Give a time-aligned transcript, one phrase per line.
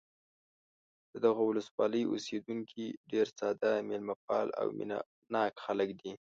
[1.11, 4.97] د دغه ولسوالۍ اوسېدونکي ډېر ساده، مېلمه پال او مینه
[5.33, 6.11] ناک خلک دي.